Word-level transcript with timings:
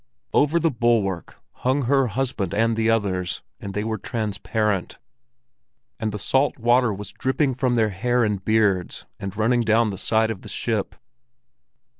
Over 0.33 0.59
the 0.59 0.71
bulwark 0.71 1.37
hung 1.61 1.83
her 1.83 2.07
husband 2.07 2.55
and 2.55 2.75
the 2.75 2.89
others, 2.89 3.43
and 3.59 3.75
they 3.75 3.83
were 3.83 3.99
transparent; 3.99 4.97
and 5.99 6.11
the 6.11 6.17
salt 6.17 6.57
water 6.57 6.91
was 6.91 7.11
dripping 7.11 7.53
from 7.53 7.75
their 7.75 7.89
hair 7.89 8.23
and 8.23 8.43
beards 8.43 9.05
and 9.19 9.37
running 9.37 9.61
down 9.61 9.91
the 9.91 9.99
side 9.99 10.31
of 10.31 10.41
the 10.41 10.49
ship. 10.49 10.95